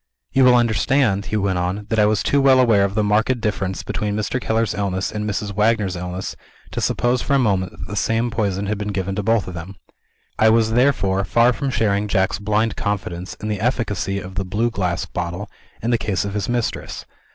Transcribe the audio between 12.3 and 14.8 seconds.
blind confidence in the efficacy of the blue